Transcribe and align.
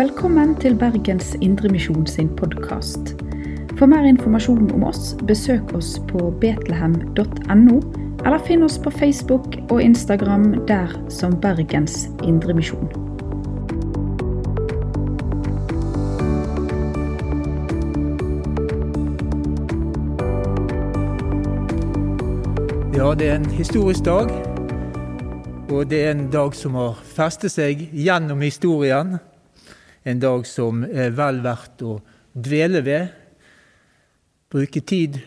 Velkommen 0.00 0.54
til 0.56 0.78
Bergens 0.80 1.34
Indremisjon 1.44 2.06
sin 2.06 2.28
podkast. 2.36 3.10
For 3.76 3.84
mer 3.86 4.06
informasjon 4.08 4.70
om 4.72 4.86
oss, 4.88 5.10
besøk 5.28 5.74
oss 5.76 5.90
på 6.08 6.30
betlehem.no, 6.40 7.74
eller 8.24 8.38
finn 8.46 8.64
oss 8.64 8.78
på 8.80 8.90
Facebook 8.96 9.58
og 9.68 9.82
Instagram 9.82 10.54
der 10.70 10.94
som 11.12 11.36
Bergens 11.42 12.08
Indremisjon. 12.24 12.88
Ja, 22.96 23.12
det 23.12 23.28
er 23.28 23.34
en 23.34 23.50
historisk 23.52 24.04
dag. 24.08 24.32
Og 25.68 25.90
det 25.90 26.06
er 26.06 26.14
en 26.16 26.30
dag 26.32 26.56
som 26.56 26.80
har 26.80 26.96
festet 27.04 27.52
seg 27.52 27.90
gjennom 27.92 28.40
historien. 28.40 29.20
En 30.04 30.20
dag 30.20 30.46
som 30.48 30.84
er 30.84 31.12
vel 31.12 31.42
verdt 31.44 31.82
å 31.84 31.98
dvele 32.32 32.80
ved. 32.86 33.10
Bruke 34.50 34.80
tid 34.80 35.20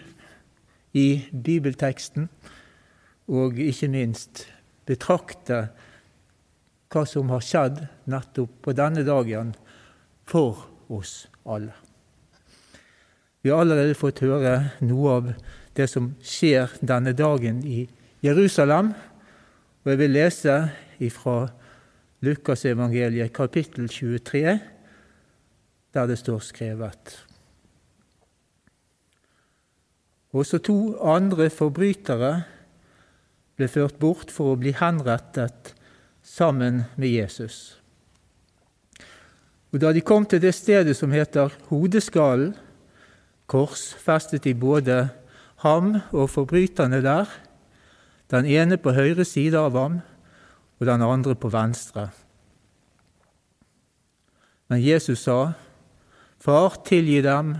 i 0.98 1.08
bibelteksten. 1.31 2.27
Og 3.30 3.59
ikke 3.62 3.91
minst 3.94 4.48
betrakte 4.90 5.67
hva 6.94 7.05
som 7.09 7.31
har 7.34 7.41
skjedd 7.45 7.80
nettopp 8.09 8.59
på 8.66 8.76
denne 8.78 9.05
dagen 9.05 9.54
for 10.30 10.67
oss 10.94 11.23
alle. 11.45 11.73
Vi 13.44 13.52
har 13.52 13.64
allerede 13.64 13.98
fått 13.98 14.22
høre 14.23 14.55
noe 14.86 15.16
av 15.17 15.33
det 15.76 15.89
som 15.92 16.14
skjer 16.23 16.72
denne 16.86 17.11
dagen 17.17 17.64
i 17.66 17.86
Jerusalem. 18.23 18.94
Og 19.83 19.92
jeg 19.92 20.00
vil 20.00 20.16
lese 20.16 20.55
fra 21.11 21.38
Lukasevangeliet 22.24 23.34
kapittel 23.36 23.90
23, 23.90 24.60
der 25.94 26.06
det 26.08 26.18
står 26.18 26.40
skrevet. 26.40 27.26
Også 30.32 30.58
to 30.64 30.96
andre 31.04 31.50
forbrytere 31.52 32.32
ble 33.60 33.68
ført 33.68 34.00
bort 34.00 34.32
for 34.32 34.54
å 34.54 34.60
bli 34.62 34.72
henrettet 34.72 35.74
sammen 36.24 36.86
med 36.96 37.12
Jesus. 37.12 37.76
Og 39.74 39.82
Da 39.82 39.92
de 39.92 40.02
kom 40.02 40.26
til 40.26 40.40
det 40.42 40.54
stedet 40.56 40.96
som 40.96 41.12
heter 41.12 41.52
Hodeskallen, 41.68 42.56
korsfestet 43.52 44.46
de 44.48 44.54
både 44.56 45.10
ham 45.66 45.98
og 46.12 46.30
forbryterne 46.30 47.02
der, 47.04 47.28
den 48.32 48.46
ene 48.46 48.78
på 48.78 48.96
høyre 48.96 49.26
side 49.28 49.60
av 49.60 49.76
ham 49.76 50.00
og 50.84 50.89
den 50.89 51.02
andre 51.02 51.36
på 51.36 51.48
venstre. 51.48 52.09
Men 54.67 54.84
Jesus 54.84 55.23
sa, 55.23 55.53
Far, 56.44 56.76
tilgi 56.84 57.22
dem, 57.23 57.56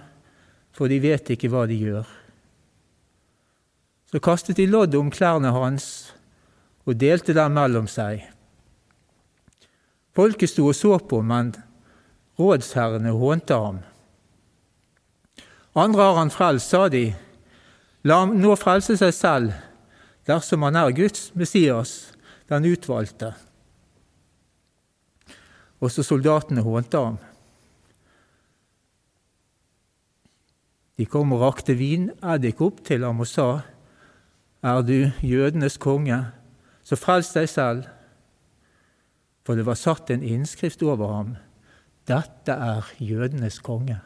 for 0.76 0.92
de 0.92 1.00
vet 1.00 1.30
ikke 1.32 1.48
hva 1.54 1.64
de 1.70 1.78
gjør. 1.80 2.08
Så 4.12 4.20
kastet 4.20 4.60
de 4.60 4.68
lodd 4.68 4.96
om 5.00 5.12
klærne 5.14 5.54
hans 5.56 5.86
og 6.84 7.00
delte 7.00 7.32
dem 7.34 7.56
mellom 7.56 7.88
seg. 7.88 8.26
Folket 10.14 10.52
sto 10.52 10.68
og 10.68 10.76
så 10.76 10.98
på, 11.00 11.22
men 11.24 11.54
rådsherrene 12.38 13.16
hånte 13.16 13.56
ham. 13.56 13.80
Andre 15.80 16.10
har 16.10 16.20
han 16.20 16.34
frelst, 16.34 16.70
sa 16.70 16.90
de, 16.92 17.08
La 18.04 18.20
ham 18.20 18.36
nå 18.36 18.58
frelse 18.60 18.98
seg 19.00 19.16
selv 19.16 19.54
dersom 20.28 20.66
han 20.68 20.76
er 20.76 20.92
Guds 20.96 21.32
Messias, 21.40 22.13
den 22.50 22.68
utvalgte. 22.68 23.34
Også 25.84 26.04
soldatene 26.06 26.64
hånte 26.64 27.00
ham. 27.00 27.20
De 30.98 31.08
kom 31.10 31.34
og 31.34 31.42
rakte 31.42 31.76
vineddik 31.76 32.62
opp 32.62 32.84
til 32.86 33.04
ham 33.04 33.24
og 33.24 33.30
sa, 33.30 33.64
Er 34.64 34.82
du 34.82 35.12
jødenes 35.20 35.78
konge, 35.78 36.20
så 36.84 36.96
frels 36.96 37.34
deg 37.34 37.50
selv. 37.50 37.88
For 39.44 39.60
det 39.60 39.66
var 39.68 39.76
satt 39.76 40.10
en 40.14 40.24
innskrift 40.24 40.84
over 40.84 41.12
ham. 41.12 41.36
Dette 42.08 42.52
er 42.52 42.88
jødenes 43.00 43.60
konge. 43.60 44.00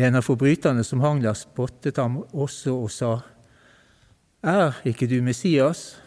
En 0.00 0.16
av 0.16 0.24
forbryterne 0.24 0.82
som 0.86 1.02
hang 1.04 1.20
der, 1.22 1.36
spottet 1.36 1.98
ham 2.00 2.22
også 2.32 2.74
og 2.74 2.90
sa, 2.90 3.12
Er 4.40 4.78
ikke 4.88 5.04
du 5.04 5.18
Messias? 5.20 5.98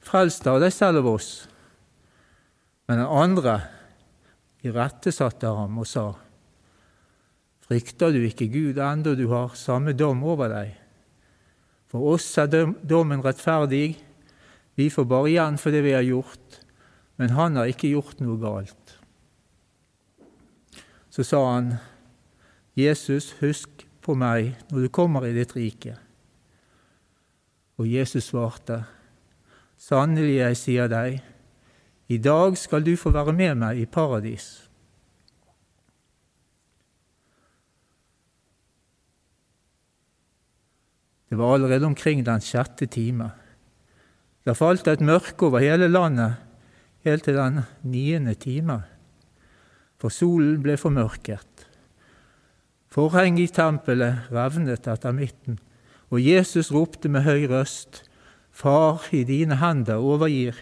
Frels 0.00 0.38
av 0.48 0.62
deg 0.62 0.72
selv 0.72 1.02
og 1.04 1.18
oss. 1.18 1.30
Men 2.88 3.02
den 3.02 3.10
andre 3.12 3.56
irettesatte 4.64 5.50
ham 5.52 5.80
og 5.82 5.88
sa, 5.88 6.06
Frykter 7.62 8.12
du 8.12 8.24
ikke 8.24 8.48
Gud 8.52 8.80
enda 8.82 9.12
du 9.16 9.26
har 9.30 9.52
samme 9.56 9.92
dom 9.96 10.24
over 10.24 10.48
deg? 10.52 10.72
For 11.92 12.14
oss 12.14 12.26
er 12.40 12.48
dommen 12.48 13.22
rettferdig, 13.24 13.98
vi 14.74 14.88
får 14.88 15.06
bare 15.08 15.28
igjen 15.28 15.58
for 15.60 15.74
det 15.74 15.82
vi 15.84 15.92
har 15.92 16.04
gjort, 16.04 16.58
men 17.20 17.34
han 17.36 17.60
har 17.60 17.68
ikke 17.68 17.92
gjort 17.92 18.22
noe 18.24 18.38
galt. 18.40 18.96
Så 21.12 21.24
sa 21.28 21.42
han, 21.50 21.74
Jesus, 22.80 23.34
husk 23.44 23.84
på 24.00 24.16
meg 24.16 24.54
når 24.72 24.86
du 24.86 24.92
kommer 24.92 25.28
i 25.28 25.34
ditt 25.36 25.52
rike. 25.52 25.98
Og 27.80 27.88
Jesus 27.88 28.28
svarte, 28.30 28.82
Sannelig, 29.78 30.36
jeg 30.36 30.58
sier 30.60 30.90
deg, 30.90 31.22
i 32.12 32.18
dag 32.22 32.58
skal 32.60 32.84
du 32.84 32.92
få 32.98 33.10
være 33.14 33.32
med 33.34 33.56
meg 33.58 33.80
i 33.82 33.88
paradis. 33.88 34.68
Det 41.32 41.38
var 41.40 41.54
allerede 41.54 41.88
omkring 41.88 42.20
den 42.26 42.44
sjette 42.44 42.86
time. 42.92 43.30
Det 44.44 44.52
falt 44.58 44.88
et 44.90 45.00
mørke 45.00 45.48
over 45.48 45.62
hele 45.64 45.88
landet 45.88 46.34
helt 47.06 47.24
til 47.24 47.38
den 47.38 47.62
niende 47.82 48.34
time, 48.34 48.82
for 49.98 50.12
solen 50.12 50.60
ble 50.62 50.76
formørket. 50.76 51.66
Forhenget 52.92 53.48
i 53.48 53.54
tempelet 53.56 54.28
revnet 54.34 54.86
etter 54.92 55.16
midten, 55.16 55.56
og 56.12 56.20
Jesus 56.20 56.68
ropte 56.72 57.08
med 57.08 57.24
høy 57.24 57.46
røst, 57.48 58.04
Far, 58.52 59.00
i 59.16 59.22
dine 59.24 59.56
hender 59.56 59.96
overgir 59.96 60.58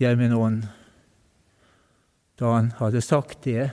jeg 0.00 0.16
min 0.16 0.32
ånd. 0.32 0.62
Da 2.40 2.54
han 2.54 2.70
hadde 2.78 3.02
sagt 3.04 3.44
det, 3.44 3.68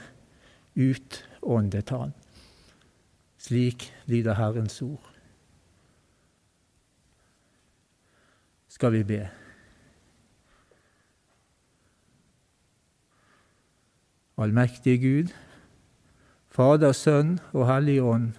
utåndet 0.75 1.93
han. 1.95 2.11
Slik 3.39 3.87
lyder 4.11 4.35
Herrens 4.35 4.81
ord. 4.83 5.07
Skal 8.67 8.91
vi 8.91 9.03
be. 9.07 9.21
Allmektige 14.37 14.99
Gud, 14.99 15.33
Fader, 16.51 16.91
Sønn 16.91 17.37
og 17.53 17.67
Hellig 17.69 18.01
Ånd, 18.03 18.33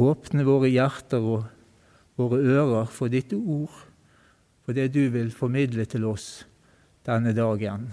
åpne 0.00 0.44
våre 0.46 0.70
hjerter 0.72 1.24
og 1.24 1.44
våre 2.20 2.40
ører 2.40 2.88
for 2.92 3.12
ditt 3.12 3.32
ord, 3.36 3.74
for 4.64 4.76
det 4.76 4.90
du 4.94 5.02
vil 5.12 5.32
formidle 5.34 5.86
til 5.88 6.06
oss 6.08 6.44
denne 7.06 7.34
dagen. 7.36 7.90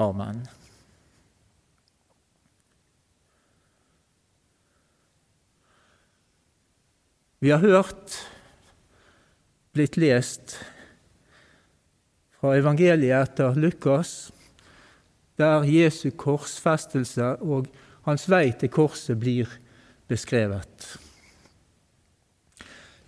Amen. 0.00 0.44
Vi 7.40 7.48
har 7.50 7.62
hørt, 7.64 8.18
blitt 9.72 9.96
lest, 9.96 10.58
fra 12.40 12.52
evangeliet 12.56 13.16
etter 13.16 13.56
Lukas 13.56 14.30
der 15.40 15.64
Jesu 15.68 16.10
korsfestelse 16.16 17.34
og 17.40 17.68
hans 18.04 18.26
vei 18.28 18.50
til 18.60 18.72
korset 18.72 19.16
blir 19.20 19.48
beskrevet. 20.08 20.90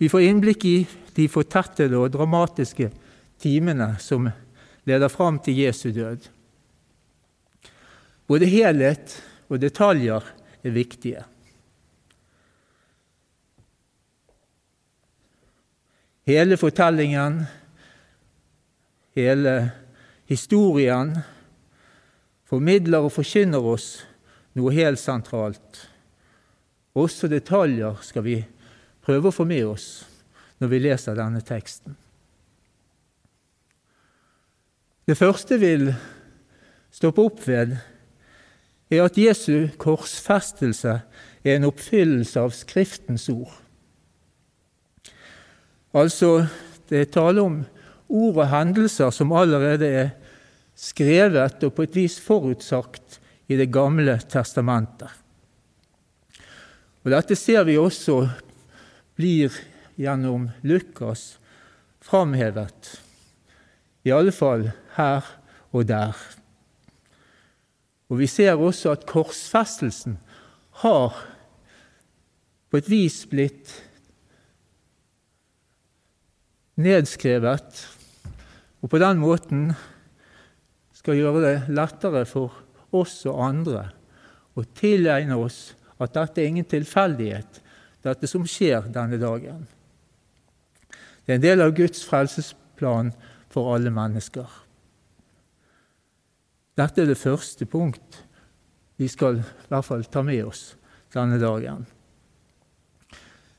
Vi 0.03 0.09
får 0.09 0.21
innblikk 0.21 0.65
i 0.67 0.77
de 1.15 1.25
fortettede 1.31 1.95
og 1.95 2.09
dramatiske 2.11 2.89
timene 3.39 3.85
som 4.03 4.25
leder 4.83 5.07
fram 5.07 5.37
til 5.39 5.61
Jesu 5.61 5.93
død. 5.95 6.25
Både 8.27 8.49
helhet 8.51 9.13
og 9.47 9.61
detaljer 9.63 10.25
er 10.59 10.73
viktige. 10.75 11.23
Hele 16.27 16.57
fortellingen, 16.59 17.45
hele 19.15 19.53
historien 20.27 21.13
formidler 22.43 23.07
og 23.07 23.15
forkynner 23.21 23.71
oss 23.71 23.87
noe 24.59 24.75
helt 24.75 24.99
sentralt. 24.99 25.85
Også 26.91 27.31
detaljer 27.31 28.03
skal 28.03 28.27
vi 28.27 28.41
prøve 29.03 29.29
å 29.29 29.35
få 29.35 29.45
med 29.47 29.65
oss 29.67 29.87
når 30.61 30.71
vi 30.71 30.81
leser 30.85 31.17
denne 31.17 31.41
teksten. 31.43 31.95
Det 35.03 35.17
første 35.19 35.57
vil 35.59 35.89
stoppe 36.93 37.25
opp 37.25 37.41
ved, 37.43 37.75
er 38.93 39.03
at 39.03 39.17
Jesu 39.19 39.67
korsfestelse 39.81 40.93
er 41.43 41.57
en 41.57 41.67
oppfyllelse 41.67 42.39
av 42.39 42.53
Skriftens 42.55 43.27
ord. 43.33 43.51
Altså, 45.93 46.45
det 46.89 47.01
er 47.01 47.11
tale 47.11 47.43
om 47.43 47.57
ord 48.07 48.37
og 48.37 48.47
hendelser 48.49 49.11
som 49.13 49.33
allerede 49.35 49.89
er 49.89 50.13
skrevet 50.79 51.65
og 51.65 51.75
på 51.75 51.85
et 51.85 51.97
vis 51.97 52.15
forutsagt 52.23 53.19
i 53.51 53.57
Det 53.59 53.67
gamle 53.73 54.15
testamentet. 54.29 55.09
Og 57.03 57.11
Dette 57.11 57.35
ser 57.35 57.65
vi 57.67 57.75
også 57.77 58.21
blir 59.15 59.53
gjennom 59.95 60.49
Lukas 60.61 61.37
framhevet, 62.03 63.01
i 64.03 64.11
alle 64.11 64.33
fall 64.35 64.67
her 64.97 65.27
og 65.71 65.87
der. 65.87 66.17
Og 68.11 68.19
Vi 68.19 68.27
ser 68.27 68.59
også 68.59 68.91
at 68.93 69.07
korsfestelsen 69.09 70.19
har 70.83 71.15
på 72.69 72.77
et 72.77 72.89
vis 72.89 73.23
blitt 73.29 73.71
nedskrevet, 76.75 77.87
og 78.81 78.89
på 78.91 78.99
den 79.01 79.21
måten 79.21 79.65
skal 80.97 81.17
gjøre 81.17 81.43
det 81.43 81.55
lettere 81.73 82.25
for 82.27 82.53
oss 82.93 83.21
og 83.29 83.41
andre 83.45 83.87
å 84.53 84.65
tilegne 84.77 85.37
oss 85.39 85.73
at 86.01 86.13
dette 86.15 86.41
er 86.41 86.51
ingen 86.51 86.67
tilfeldighet, 86.69 87.62
dette 88.03 88.27
som 88.27 88.45
skjer 88.47 88.89
denne 88.93 89.19
dagen. 89.21 89.63
Det 91.23 91.33
er 91.33 91.39
en 91.39 91.45
del 91.45 91.63
av 91.63 91.73
Guds 91.75 92.03
frelsesplan 92.05 93.13
for 93.53 93.73
alle 93.75 93.93
mennesker. 93.93 94.47
Dette 96.77 97.03
er 97.03 97.11
det 97.11 97.19
første 97.21 97.67
punkt 97.69 98.23
vi 98.97 99.07
skal 99.09 99.39
i 99.39 99.69
hvert 99.69 99.87
fall 99.87 100.05
ta 100.11 100.23
med 100.25 100.43
oss 100.45 100.73
denne 101.13 101.39
dagen. 101.41 101.85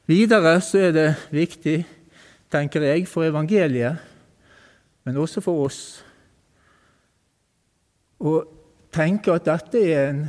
Videre 0.07 0.59
så 0.61 0.83
er 0.89 0.93
det 0.93 1.09
viktig, 1.33 1.79
tenker 2.53 2.85
jeg, 2.85 3.07
for 3.09 3.25
evangeliet, 3.25 4.03
men 5.05 5.21
også 5.21 5.41
for 5.45 5.65
oss, 5.65 5.81
å 8.21 8.37
tenke 8.95 9.33
at 9.33 9.49
dette 9.49 9.81
er 9.81 10.11
en 10.11 10.23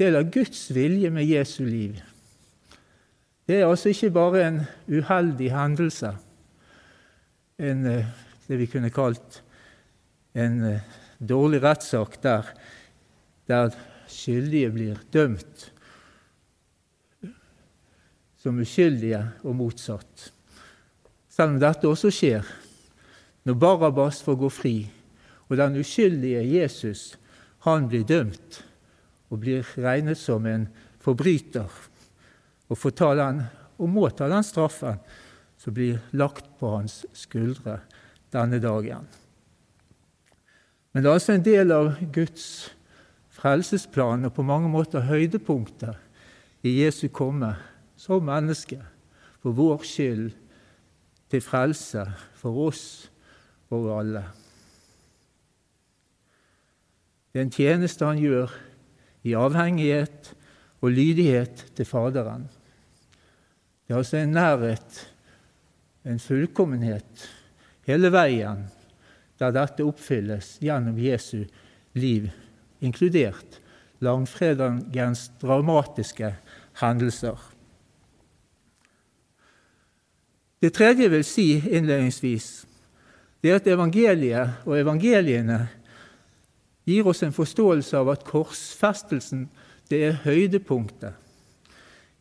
del 0.00 0.18
av 0.18 0.32
Guds 0.32 0.66
vilje 0.74 1.12
med 1.12 1.28
Jesu 1.28 1.62
liv. 1.66 2.00
Det 3.44 3.60
er 3.60 3.68
altså 3.68 3.90
ikke 3.92 4.10
bare 4.10 4.46
en 4.48 4.60
uheldig 4.88 5.50
hendelse, 5.52 6.14
en, 7.58 7.86
eh, 7.86 8.06
det 8.48 8.58
vi 8.58 8.66
kunne 8.66 8.90
kalt 8.90 9.42
en 10.34 10.62
eh, 10.64 10.80
dårlig 11.20 11.60
rettssak 11.62 12.16
der, 12.22 12.48
der 13.48 13.76
skyldige 14.08 14.72
blir 14.72 15.04
dømt 15.12 15.70
som 18.40 18.58
uskyldige 18.60 19.20
og 19.44 19.56
motsatt. 19.56 20.32
Selv 21.28 21.54
om 21.54 21.60
dette 21.60 21.88
også 21.88 22.10
skjer 22.12 22.48
når 23.44 23.60
Barabas 23.60 24.22
får 24.24 24.40
gå 24.40 24.48
fri, 24.48 24.76
og 25.48 25.56
den 25.60 25.76
uskyldige 25.80 26.42
Jesus 26.48 27.14
han 27.68 27.88
blir 27.88 28.08
dømt 28.08 28.62
og 29.28 29.40
blir 29.44 29.68
regnet 29.76 30.16
som 30.16 30.46
en 30.48 30.70
forbryter 31.04 31.68
og, 32.68 32.78
får 32.78 32.94
ta 32.98 33.10
den, 33.18 33.42
og 33.78 33.90
må 33.90 34.08
ta 34.10 34.28
den 34.30 34.46
straffen 34.46 35.00
som 35.60 35.74
blir 35.76 36.00
lagt 36.16 36.48
på 36.60 36.70
hans 36.76 37.02
skuldre 37.16 37.80
denne 38.34 38.60
dagen. 38.62 39.06
Men 40.92 41.02
det 41.02 41.10
er 41.10 41.18
altså 41.18 41.34
en 41.34 41.46
del 41.46 41.74
av 41.74 41.94
Guds 42.14 42.46
frelsesplan 43.34 44.28
og 44.28 44.34
på 44.36 44.44
mange 44.46 44.70
måter 44.70 45.06
høydepunktet 45.08 45.98
i 46.64 46.78
Jesu 46.80 47.08
komme 47.12 47.54
som 47.98 48.24
menneske 48.24 48.78
for 49.42 49.56
vår 49.56 49.82
skyld, 49.84 50.30
til 51.28 51.42
frelse 51.42 52.04
for 52.38 52.68
oss 52.68 52.84
og 53.74 53.88
alle. 53.98 54.22
Det 57.32 57.40
er 57.40 57.46
en 57.48 57.54
tjeneste 57.56 58.06
han 58.06 58.20
gjør 58.22 58.52
i 59.26 59.34
avhengighet 59.34 60.30
og 60.84 60.92
lydighet 60.92 61.64
til 61.76 61.88
Faderen. 61.88 62.44
Det 63.84 63.94
er 63.94 64.00
altså 64.02 64.20
en 64.20 64.34
nærhet, 64.36 65.00
en 66.04 66.20
fullkommenhet, 66.20 67.28
hele 67.88 68.10
veien 68.12 68.66
der 69.40 69.54
dette 69.54 69.84
oppfylles 69.84 70.58
gjennom 70.62 70.98
Jesu 71.00 71.46
liv, 71.96 72.28
inkludert 72.84 73.60
langfredagens 74.04 75.30
dramatiske 75.40 76.34
hendelser. 76.80 77.40
Det 80.60 80.72
tredje 80.72 81.04
jeg 81.06 81.12
vil 81.12 81.24
si 81.24 81.48
innledningsvis, 81.60 82.66
det 83.42 83.52
er 83.52 83.60
at 83.60 83.66
evangeliet 83.68 84.64
og 84.64 84.78
evangeliene 84.78 85.66
gir 86.88 87.08
oss 87.08 87.22
en 87.24 87.36
forståelse 87.36 87.96
av 87.96 88.12
at 88.12 88.24
korsfestelsen 88.28 89.48
det 89.90 90.00
er 90.06 90.20
høydepunktet 90.24 91.20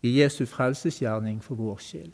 i 0.04 0.18
Jesu 0.20 0.44
frelsesgjerning 0.50 1.40
for 1.44 1.60
vår 1.60 1.80
skyld. 1.84 2.14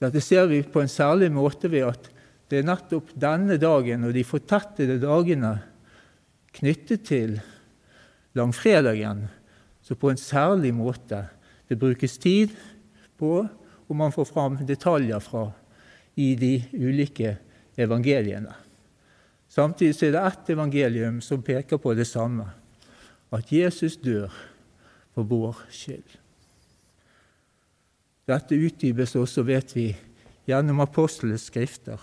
Dette 0.00 0.20
ser 0.24 0.46
vi 0.48 0.62
på 0.64 0.82
en 0.82 0.90
særlig 0.90 1.30
måte 1.32 1.70
ved 1.72 1.88
at 1.88 2.08
det 2.50 2.60
er 2.60 2.68
nettopp 2.68 3.12
denne 3.20 3.56
dagen 3.60 4.04
og 4.08 4.14
de 4.16 4.24
fortettede 4.26 4.98
dagene 5.02 5.54
knyttet 6.56 7.04
til 7.06 7.36
langfredagen, 8.34 9.26
så 9.82 9.94
på 9.94 10.10
en 10.10 10.20
særlig 10.20 10.72
måte 10.74 11.24
det 11.70 11.78
brukes 11.78 12.18
tid 12.18 12.56
på 13.20 13.44
og 13.90 13.96
man 13.96 14.12
får 14.14 14.28
fram 14.30 14.58
detaljer 14.66 15.18
fra 15.22 15.48
i 16.20 16.34
de 16.38 16.56
ulike 16.74 17.36
evangeliene. 17.80 18.52
Samtidig 19.50 20.06
er 20.06 20.14
det 20.14 20.26
ett 20.28 20.50
evangelium 20.54 21.20
som 21.24 21.42
peker 21.42 21.80
på 21.82 21.94
det 21.98 22.06
samme, 22.06 22.46
at 23.32 23.52
Jesus 23.52 23.96
dør 23.96 24.32
for 25.14 25.26
vår 25.26 25.62
skyld. 25.70 26.18
Dette 28.30 28.58
utdypes 28.58 29.16
også, 29.18 29.42
vet 29.46 29.74
vi, 29.74 29.88
gjennom 30.46 30.82
apostlenes 30.82 31.48
skrifter 31.50 32.02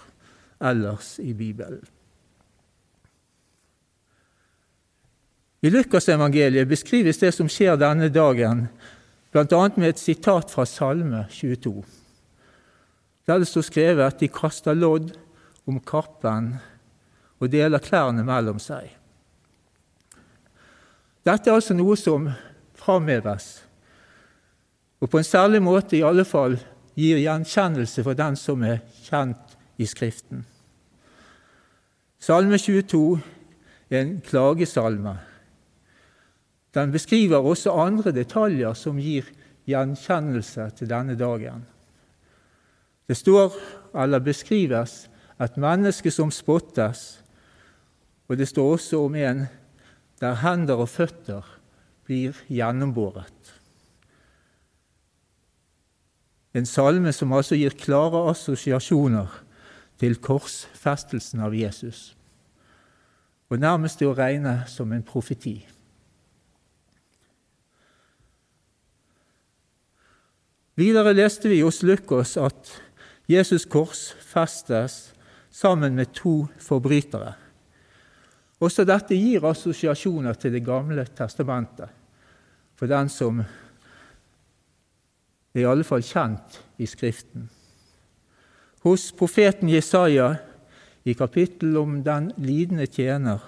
ellers 0.60 1.18
i 1.24 1.34
Bibelen. 1.34 1.84
I 5.62 5.70
Lukasevangeliet 5.74 6.70
beskrives 6.70 7.18
det 7.18 7.32
som 7.34 7.50
skjer 7.50 7.80
denne 7.82 8.12
dagen, 8.14 8.68
bl.a. 9.34 9.62
med 9.76 9.90
et 9.90 10.00
sitat 10.00 10.52
fra 10.54 10.68
Salme 10.70 11.26
22, 11.34 11.74
der 13.28 13.42
det 13.42 13.50
står 13.50 13.66
skrevet 13.66 14.06
at 14.06 14.22
de 14.22 14.30
kaster 14.32 14.78
lodd 14.78 15.16
om 15.68 15.80
kappen 15.84 16.54
og 17.42 17.52
deler 17.52 17.84
klærne 17.84 18.24
mellom 18.28 18.62
seg. 18.62 18.94
Dette 21.28 21.52
er 21.52 21.60
altså 21.60 21.76
noe 21.76 21.98
som 22.00 22.30
framheves, 22.78 23.48
og 25.04 25.12
på 25.12 25.20
en 25.20 25.28
særlig 25.28 25.60
måte 25.62 25.98
i 25.98 26.06
alle 26.08 26.24
fall 26.26 26.56
gir 26.98 27.20
gjenkjennelse 27.20 28.06
for 28.06 28.18
den 28.18 28.38
som 28.40 28.64
er 28.64 28.80
kjent 29.04 29.58
i 29.78 29.86
Skriften. 29.86 30.46
Salme 32.18 32.58
22 32.58 33.02
er 33.92 34.00
en 34.02 34.16
klagesalme 34.26 35.18
den 36.78 36.92
beskriver 36.92 37.38
også 37.38 37.72
andre 37.72 38.12
detaljer 38.12 38.74
som 38.78 39.00
gir 39.02 39.26
gjenkjennelse 39.68 40.70
til 40.78 40.90
denne 40.90 41.16
dagen. 41.18 41.64
Det 43.08 43.18
står, 43.18 43.56
eller 43.96 44.20
beskrives, 44.20 45.08
et 45.42 45.58
menneske 45.58 46.12
som 46.12 46.32
spottes, 46.32 47.24
og 48.28 48.38
det 48.38 48.48
står 48.48 48.72
også 48.72 49.00
om 49.06 49.16
en 49.16 49.46
der 50.22 50.40
hender 50.42 50.82
og 50.82 50.90
føtter 50.90 51.46
blir 52.08 52.38
gjennombåret. 52.50 53.54
En 56.58 56.66
salme 56.66 57.12
som 57.14 57.34
altså 57.36 57.58
gir 57.60 57.76
klare 57.78 58.24
assosiasjoner 58.32 59.34
til 60.02 60.18
korsfestelsen 60.24 61.44
av 61.46 61.56
Jesus, 61.58 62.16
og 63.50 63.62
nærmest 63.62 64.02
å 64.02 64.16
regne 64.18 64.62
som 64.70 64.92
en 64.94 65.06
profeti. 65.06 65.60
Videre 70.78 71.16
leste 71.18 71.50
vi 71.50 71.64
hos 71.64 71.82
Lukas 71.82 72.36
at 72.38 72.76
Jesus 73.28 73.66
kors 73.66 74.12
festes 74.22 75.12
sammen 75.50 75.96
med 75.98 76.14
to 76.14 76.46
forbrytere. 76.62 77.34
Også 78.58 78.86
dette 78.88 79.18
gir 79.18 79.46
assosiasjoner 79.46 80.34
til 80.34 80.52
Det 80.56 80.64
gamle 80.66 81.06
testamentet 81.16 81.90
for 82.78 82.90
den 82.90 83.10
som 83.10 83.40
er 83.42 83.48
i 85.62 85.66
alle 85.66 85.86
fall 85.86 86.04
kjent 86.06 86.60
i 86.78 86.86
Skriften. 86.86 87.50
Hos 88.86 89.12
profeten 89.18 89.70
Jesaja 89.70 90.36
i 91.04 91.14
kapittelet 91.18 91.82
om 91.82 92.04
den 92.06 92.32
lidende 92.38 92.86
tjener, 92.86 93.42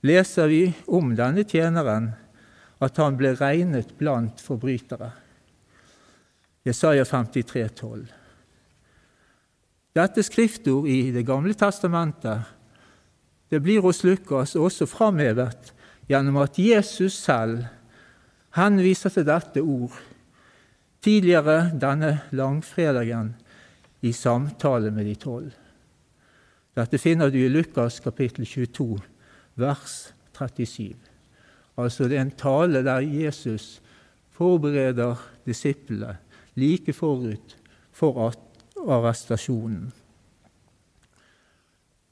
leser 0.00 0.48
vi 0.48 0.74
om 0.86 1.12
denne 1.18 1.44
tjeneren 1.44 2.14
at 2.80 2.96
han 3.00 3.16
ble 3.18 3.34
regnet 3.36 3.92
blant 3.98 4.40
forbrytere. 4.40 5.10
Jesaja 6.66 7.04
53, 7.04 7.68
12. 7.76 8.06
Dette 9.96 10.22
skriftord 10.24 10.88
i 10.88 11.10
Det 11.12 11.24
gamle 11.24 11.54
testamentet 11.56 12.55
det 13.50 13.60
blir 13.62 13.84
hos 13.84 14.02
Lukas 14.04 14.56
også 14.58 14.88
framhevet 14.90 15.72
gjennom 16.10 16.40
at 16.42 16.58
Jesus 16.58 17.18
selv 17.18 17.64
henviser 18.56 19.12
til 19.12 19.26
dette 19.26 19.62
ord 19.62 19.94
tidligere 21.04 21.70
denne 21.78 22.12
langfredagen 22.34 23.34
i 24.02 24.12
samtale 24.12 24.90
med 24.90 25.06
de 25.06 25.14
tolv. 25.14 25.52
Dette 26.76 26.98
finner 27.00 27.30
du 27.30 27.38
i 27.40 27.52
Lukas 27.52 28.00
kapittel 28.04 28.46
22, 28.46 28.98
vers 29.56 29.94
37. 30.36 30.96
Altså 31.76 32.08
det 32.08 32.18
er 32.18 32.26
en 32.26 32.36
tale 32.36 32.82
der 32.84 33.04
Jesus 33.04 33.80
forbereder 34.36 35.20
disiplene 35.46 36.16
like 36.56 36.92
forut 36.92 37.56
for 37.92 38.32
arrestasjonen. 38.88 39.92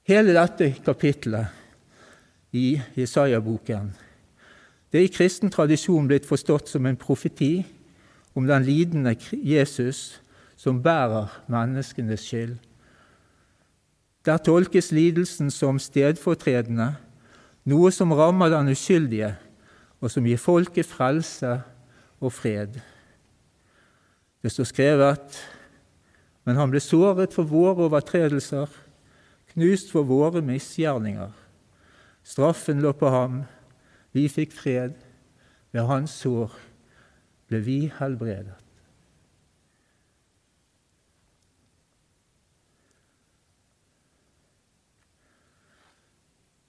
Hele 0.05 0.35
dette 0.37 0.75
kapittelet 0.85 1.47
i 2.53 2.75
Jesaja-boken 2.97 3.95
det 4.93 5.01
er 5.01 5.07
i 5.09 5.11
kristen 5.11 5.51
tradisjon 5.51 6.07
blitt 6.07 6.27
forstått 6.29 6.69
som 6.71 6.85
en 6.87 6.99
profeti 7.01 7.65
om 8.39 8.45
den 8.47 8.63
lidende 8.63 9.17
Jesus 9.33 10.21
som 10.61 10.79
bærer 10.85 11.33
menneskenes 11.51 12.23
skyld. 12.23 12.53
Der 14.23 14.39
tolkes 14.39 14.93
lidelsen 14.95 15.51
som 15.51 15.81
stedfortredende, 15.83 16.93
noe 17.67 17.91
som 17.91 18.15
rammer 18.15 18.53
den 18.55 18.71
uskyldige, 18.71 19.33
og 19.99 20.15
som 20.15 20.31
gir 20.31 20.39
folket 20.39 20.87
frelse 20.87 21.57
og 22.21 22.31
fred. 22.39 22.79
Det 24.45 24.53
står 24.55 24.71
skrevet 24.71 25.43
men 26.45 26.59
han 26.61 26.73
ble 26.73 26.81
såret 26.83 27.33
for 27.35 27.49
våre 27.49 27.87
overtredelser, 27.89 28.69
knust 29.55 29.91
for 29.95 30.07
våre 30.07 30.43
misgjerninger. 30.45 31.33
Straffen 32.25 32.83
lå 32.83 32.93
på 32.97 33.11
ham, 33.13 33.43
vi 34.15 34.29
fikk 34.31 34.55
fred. 34.55 34.99
Ved 35.75 35.89
hans 35.91 36.13
sår 36.23 36.53
ble 37.51 37.59
vi 37.67 37.79
helbredet. 37.99 38.61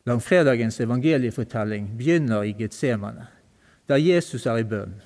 Langfredagens 0.05 0.77
evangeliefortelling 0.81 1.87
begynner 1.97 2.45
i 2.45 2.53
Getsemane, 2.53 3.25
der 3.89 4.01
Jesus 4.01 4.45
er 4.45 4.61
i 4.61 4.67
bønn. 4.69 4.99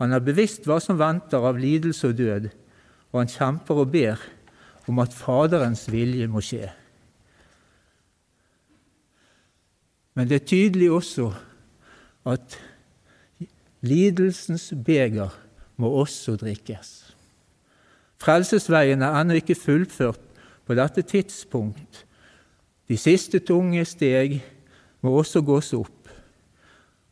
Han 0.00 0.12
er 0.12 0.24
bevisst 0.24 0.66
hva 0.68 0.76
som 0.82 0.98
venter 1.00 1.40
av 1.40 1.56
lidelse 1.56 2.10
og 2.10 2.18
død, 2.18 2.50
og 3.12 3.20
han 3.22 3.32
kjemper 3.32 3.80
og 3.80 3.92
ber 3.94 4.20
om 4.88 5.00
at 5.02 5.14
Faderens 5.16 5.86
vilje 5.92 6.28
må 6.28 6.42
skje. 6.44 6.68
Men 10.14 10.28
det 10.30 10.40
er 10.42 10.46
tydelig 10.46 10.90
også 10.94 11.30
at 12.30 12.58
lidelsens 13.84 14.72
beger 14.86 15.32
må 15.76 15.90
også 16.00 16.36
drikkes. 16.40 16.92
Frelsesveien 18.22 19.02
er 19.02 19.18
ennå 19.20 19.40
ikke 19.40 19.58
fullført 19.58 20.20
på 20.64 20.76
dette 20.78 21.02
tidspunkt. 21.02 22.04
De 22.88 22.96
siste 22.96 23.40
tunge 23.44 23.84
steg 23.88 24.38
må 25.04 25.12
også 25.18 25.42
gås 25.44 25.72
opp 25.76 26.08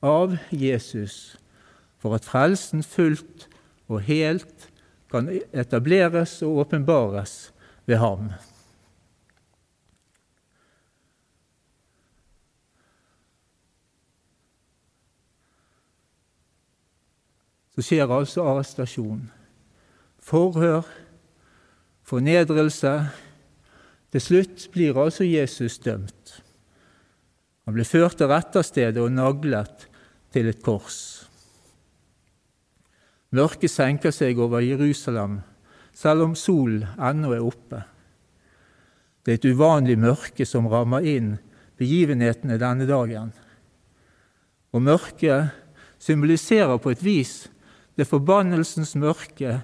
av 0.03 0.37
Jesus 0.51 1.37
for 2.03 2.17
at 2.17 2.27
frelsen 2.27 2.83
fullt 2.83 3.49
og 3.93 4.03
helt 4.07 4.69
kan 5.13 5.29
etableres 5.53 6.39
og 6.47 6.65
åpenbares 6.65 7.53
ved 7.93 8.01
ham. 8.01 8.33
Så 17.73 17.85
skjer 17.85 18.13
altså 18.13 18.45
arrestasjon. 18.45 19.27
Forhør, 20.23 20.87
fornedrelse. 22.05 22.95
Til 24.13 24.21
slutt 24.21 24.67
blir 24.73 24.99
altså 25.01 25.25
Jesus 25.25 25.79
dømt. 25.81 26.43
Han 27.65 27.77
ble 27.77 27.85
ført 27.89 28.19
til 28.21 28.29
retterstedet 28.29 29.01
og 29.01 29.13
naglet 29.15 29.87
til 30.35 30.51
et 30.51 30.61
kors. 30.65 30.99
Mørket 33.33 33.73
senker 33.73 34.13
seg 34.13 34.37
over 34.37 34.61
Jerusalem, 34.61 35.41
selv 35.95 36.27
om 36.27 36.35
solen 36.39 36.87
ennå 36.99 37.35
er 37.37 37.45
oppe. 37.45 37.83
Det 39.23 39.35
er 39.35 39.39
et 39.39 39.51
uvanlig 39.55 39.99
mørke 40.03 40.47
som 40.49 40.67
rammer 40.71 41.05
inn 41.07 41.37
begivenhetene 41.79 42.59
denne 42.59 42.89
dagen. 42.89 43.31
Og 44.73 44.83
mørket 44.83 45.53
symboliserer 46.03 46.79
på 46.83 46.95
et 46.95 47.05
vis 47.05 47.35
det 47.99 48.09
forbannelsens 48.09 48.97
mørke 48.97 49.61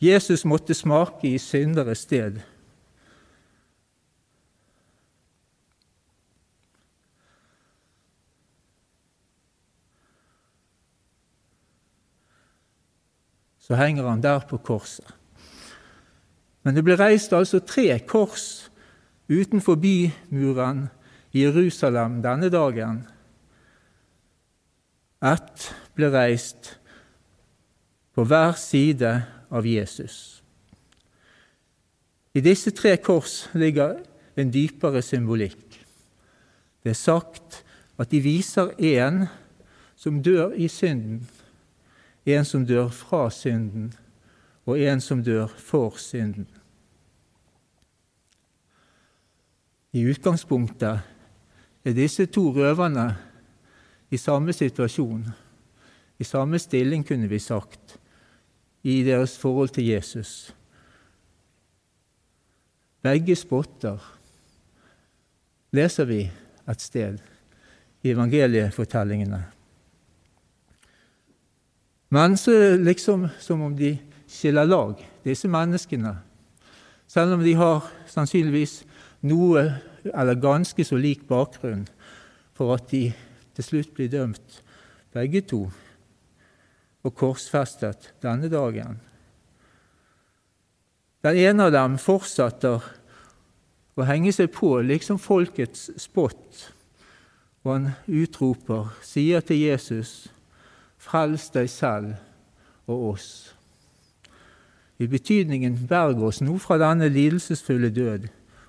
Jesus 0.00 0.44
måtte 0.46 0.74
smake 0.74 1.34
i 1.34 1.38
synderes 1.42 2.06
sted. 2.06 2.40
så 13.64 13.78
henger 13.80 14.08
han 14.08 14.22
der 14.22 14.42
på 14.48 14.58
korset. 14.60 15.06
Men 16.64 16.76
det 16.76 16.84
ble 16.86 16.96
reist 16.96 17.32
altså 17.36 17.60
tre 17.60 17.98
kors 18.08 18.70
utenfor 19.28 19.76
bymuren 19.80 20.86
i 21.32 21.44
Jerusalem 21.44 22.20
denne 22.24 22.48
dagen. 22.52 23.02
Ett 25.24 25.70
ble 25.96 26.10
reist 26.12 26.74
på 28.14 28.24
hver 28.28 28.56
side 28.60 29.12
av 29.50 29.66
Jesus. 29.66 30.42
I 32.34 32.42
disse 32.42 32.72
tre 32.74 32.96
kors 32.98 33.44
ligger 33.54 34.00
en 34.36 34.50
dypere 34.50 35.02
symbolikk. 35.02 35.78
Det 36.82 36.92
er 36.92 36.98
sagt 36.98 37.60
at 37.98 38.10
de 38.10 38.20
viser 38.20 38.72
en 38.78 39.26
som 39.96 40.22
dør 40.22 40.52
i 40.56 40.68
synden, 40.68 41.22
en 42.26 42.44
som 42.44 42.64
dør 42.66 42.88
fra 42.92 43.28
synden, 43.30 43.92
og 44.66 44.80
en 44.80 45.00
som 45.00 45.22
dør 45.24 45.46
for 45.46 45.96
synden. 46.00 46.46
I 49.94 50.02
utgangspunktet 50.10 51.00
er 51.84 51.94
disse 51.94 52.26
to 52.26 52.48
røverne 52.56 53.06
i 54.10 54.18
samme 54.18 54.52
situasjon, 54.52 55.26
i 56.18 56.24
samme 56.24 56.58
stilling, 56.58 57.04
kunne 57.06 57.28
vi 57.28 57.38
sagt, 57.38 57.98
i 58.82 59.02
deres 59.02 59.38
forhold 59.38 59.68
til 59.68 59.86
Jesus. 59.86 60.54
Begge 63.02 63.36
spotter, 63.36 64.00
leser 65.72 66.08
vi 66.08 66.22
et 66.70 66.80
sted 66.80 67.18
i 68.02 68.10
evangeliefortellingene. 68.10 69.42
Men 72.14 72.36
så 72.36 72.76
liksom 72.76 73.28
som 73.40 73.62
om 73.66 73.76
de 73.76 73.96
skiller 74.34 74.66
lag, 74.66 74.98
disse 75.24 75.48
menneskene. 75.50 76.16
Selv 77.06 77.36
om 77.36 77.44
de 77.44 77.54
har 77.54 77.86
sannsynligvis 78.10 78.82
noe 79.28 79.62
eller 80.10 80.40
ganske 80.40 80.84
så 80.84 80.98
lik 81.00 81.24
bakgrunn 81.28 81.86
for 82.54 82.74
at 82.76 82.90
de 82.90 83.08
til 83.54 83.66
slutt 83.66 83.94
blir 83.94 84.10
dømt, 84.10 84.60
begge 85.14 85.44
to, 85.46 85.62
og 87.04 87.14
korsfestet 87.14 88.10
denne 88.24 88.50
dagen. 88.50 88.98
Den 91.24 91.38
ene 91.40 91.68
av 91.68 91.74
dem 91.74 91.96
fortsetter 92.00 92.84
å 93.94 94.06
henge 94.08 94.32
seg 94.34 94.50
på, 94.52 94.74
liksom 94.82 95.20
folkets 95.22 95.86
spott, 96.02 96.68
og 97.64 97.70
han 97.70 97.90
utroper, 98.10 98.90
sier 99.00 99.44
til 99.46 99.62
Jesus 99.62 100.24
Frels 101.04 101.50
deg 101.52 101.68
selv 101.68 102.14
og 102.88 103.10
oss. 103.14 103.53
I 104.98 105.08
betydningen 105.10 105.78
berg 105.88 106.22
oss 106.22 106.40
nå 106.44 106.54
fra 106.62 106.78
denne 106.78 107.08
lidelsesfulle 107.10 107.90
død, 107.94 108.28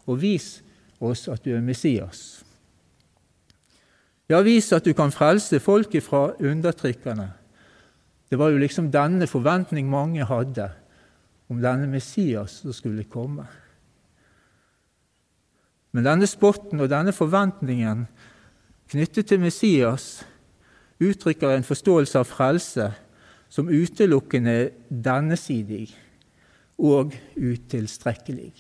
og 0.10 0.22
vis 0.22 0.64
oss 1.04 1.28
at 1.30 1.44
du 1.46 1.54
er 1.54 1.62
Messias. 1.62 2.42
Ja, 4.30 4.40
vis 4.42 4.72
at 4.74 4.86
du 4.86 4.94
kan 4.98 5.14
frelse 5.14 5.60
folket 5.62 6.04
fra 6.04 6.32
undertrykkerne. 6.42 7.28
Det 8.30 8.40
var 8.42 8.50
jo 8.50 8.58
liksom 8.58 8.90
denne 8.92 9.28
forventning 9.30 9.90
mange 9.90 10.26
hadde 10.26 10.72
om 11.50 11.62
denne 11.62 11.86
Messias 11.88 12.64
som 12.64 12.74
skulle 12.74 13.06
komme. 13.06 13.46
Men 15.94 16.08
denne 16.08 16.28
spotten 16.28 16.82
og 16.82 16.90
denne 16.90 17.14
forventningen 17.14 18.08
knyttet 18.92 19.30
til 19.30 19.40
Messias 19.40 20.26
uttrykker 21.00 21.54
en 21.54 21.68
forståelse 21.68 22.18
av 22.20 22.26
frelse 22.28 22.90
som 23.54 23.70
utelukkende 23.70 24.72
dennesidig 24.90 25.94
og 26.78 27.14
utilstrekkelig. 27.38 28.54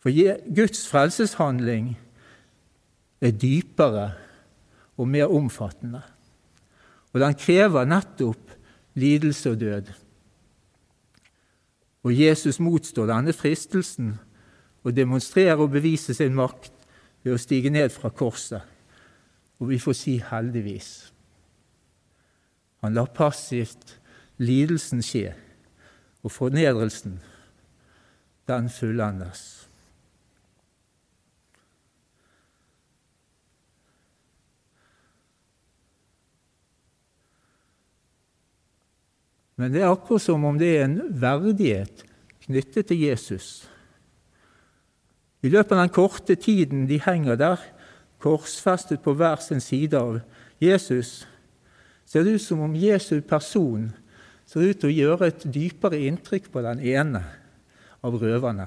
For 0.00 0.10
Guds 0.54 0.86
frelseshandling 0.88 1.92
er 3.20 3.36
dypere 3.36 4.06
og 4.96 5.08
mer 5.08 5.32
omfattende. 5.32 6.00
Og 7.12 7.20
den 7.20 7.36
krever 7.36 7.84
nettopp 7.84 8.56
lidelse 8.94 9.50
og 9.50 9.60
død. 9.60 9.92
Og 12.02 12.16
Jesus 12.16 12.60
motstår 12.60 13.10
denne 13.10 13.32
fristelsen 13.36 14.14
og 14.84 14.96
demonstrerer 14.96 15.60
og 15.60 15.74
beviser 15.74 16.16
sin 16.16 16.34
makt 16.34 16.72
ved 17.22 17.36
å 17.36 17.40
stige 17.40 17.72
ned 17.72 17.92
fra 17.92 18.08
korset. 18.08 18.64
Og 19.60 19.68
vi 19.68 19.78
får 19.78 19.96
si 19.98 20.16
heldigvis. 20.24 20.90
Han 22.80 22.96
lar 22.96 23.12
passivt 23.12 23.99
lidelsen 24.40 25.02
skje, 25.04 25.34
og 26.24 26.32
fornedrelsen, 26.32 27.18
den 28.48 28.70
fullendes. 28.72 29.60
Men 39.60 39.74
det 39.74 39.82
er 39.82 39.92
akkurat 39.92 40.24
som 40.24 40.44
om 40.48 40.56
det 40.56 40.70
er 40.78 40.86
en 40.86 41.00
verdighet 41.20 42.06
knyttet 42.46 42.88
til 42.88 43.02
Jesus. 43.04 43.68
I 45.44 45.50
løpet 45.52 45.76
av 45.76 45.82
den 45.82 45.92
korte 45.92 46.36
tiden 46.40 46.86
de 46.88 46.96
henger 47.04 47.36
der, 47.36 47.60
korsfestet 48.20 49.02
på 49.04 49.12
hver 49.16 49.40
sin 49.44 49.60
side 49.60 50.00
av 50.00 50.22
Jesus, 50.60 51.28
ser 52.08 52.24
det 52.24 52.38
ut 52.38 52.44
som 52.44 52.64
om 52.64 52.76
Jesu 52.76 53.20
person 53.20 53.90
ser 54.50 54.66
ut 54.66 54.80
til 54.82 54.90
å 54.90 54.96
gjøre 54.96 55.28
et 55.30 55.44
dypere 55.54 56.00
inntrykk 56.08 56.48
på 56.50 56.62
den 56.64 56.80
ene 56.82 57.22
av 58.02 58.16
røverne. 58.18 58.66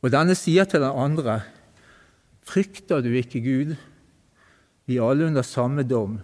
Og 0.00 0.10
denne 0.14 0.36
sier 0.38 0.64
til 0.66 0.80
den 0.80 0.96
andre, 0.96 1.42
frykter 2.48 3.04
du 3.04 3.10
ikke 3.12 3.42
Gud? 3.44 3.74
Vi 4.88 4.96
er 4.96 5.04
alle 5.04 5.28
under 5.28 5.44
samme 5.44 5.84
dom, 5.84 6.16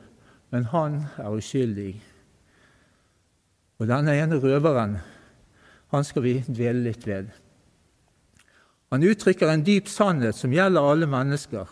men 0.49 0.71
han 0.73 1.03
er 1.21 1.37
uskyldig. 1.37 1.93
Og 3.79 3.87
denne 3.91 4.17
ene 4.17 4.41
røveren, 4.41 4.97
han 5.93 6.05
skal 6.09 6.25
vi 6.25 6.39
dvele 6.49 6.89
litt 6.89 7.05
ved. 7.07 7.29
Han 8.89 9.05
uttrykker 9.05 9.53
en 9.53 9.65
dyp 9.67 9.93
sannhet 9.93 10.37
som 10.41 10.57
gjelder 10.57 10.89
alle 10.89 11.07
mennesker. 11.11 11.69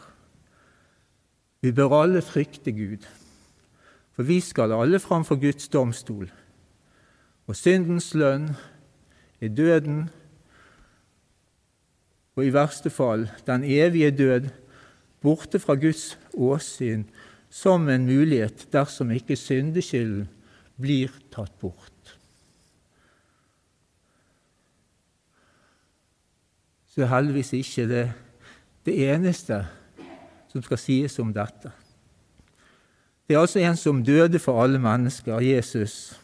Vi 1.65 1.73
bør 1.73 2.03
alle 2.03 2.21
frykte 2.23 2.77
Gud, 2.77 3.09
for 4.17 4.25
vi 4.25 4.41
skal 4.41 4.73
alle 4.73 5.01
framfor 5.01 5.39
Guds 5.41 5.69
domstol. 5.69 6.31
Og 7.47 7.57
syndens 7.57 8.15
lønn 8.17 8.49
er 9.41 9.53
døden, 9.53 10.07
og 12.37 12.45
i 12.45 12.53
verste 12.53 12.91
fall 12.93 13.29
den 13.47 13.65
evige 13.65 14.11
død, 14.11 14.49
borte 15.23 15.61
fra 15.61 15.77
Guds 15.77 16.19
åsyn, 16.35 17.05
som 17.51 17.89
en 17.89 18.09
mulighet 18.09 18.67
dersom 18.73 19.13
ikke 19.15 19.37
syndeskylden 19.37 20.27
blir 20.81 21.13
tatt 21.33 21.55
bort. 21.61 21.93
så 26.97 27.05
heldigvis 27.05 27.53
ikke 27.53 27.85
det 27.91 28.05
det 28.87 28.95
eneste 29.11 29.59
som 30.49 30.63
skal 30.63 30.79
sies 30.81 31.19
om 31.21 31.33
dette. 31.35 31.69
Det 33.27 33.35
er 33.35 33.41
altså 33.43 33.59
en 33.59 33.77
som 33.77 34.05
døde 34.05 34.39
for 34.39 34.63
alle 34.63 34.79
mennesker, 34.79 35.41
Jesus. 35.41 36.21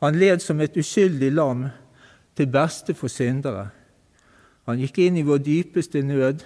Han 0.00 0.16
led 0.16 0.40
som 0.40 0.60
et 0.60 0.76
uskyldig 0.76 1.32
lam 1.32 1.66
til 2.36 2.48
beste 2.48 2.94
for 2.96 3.12
syndere. 3.12 3.68
Han 4.64 4.80
gikk 4.80 5.02
inn 5.04 5.18
i 5.20 5.26
vår 5.26 5.42
dypeste 5.44 6.00
nød 6.02 6.40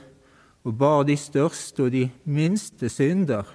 og 0.66 0.74
bar 0.78 1.04
de 1.06 1.14
største 1.16 1.86
og 1.86 1.94
de 1.94 2.08
minste 2.24 2.90
synder 2.90 3.46